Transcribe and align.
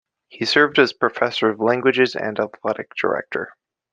He 0.29 0.45
served 0.45 0.79
as 0.79 0.93
Professor 0.93 1.49
of 1.51 1.59
Languages 1.59 2.15
and 2.15 2.39
athletic 2.39 2.95
director. 2.99 3.53